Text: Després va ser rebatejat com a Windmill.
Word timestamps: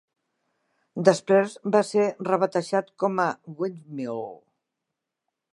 Després 1.09 1.53
va 1.75 1.83
ser 1.91 2.07
rebatejat 2.31 2.91
com 3.05 3.23
a 3.27 3.29
Windmill. 3.61 4.27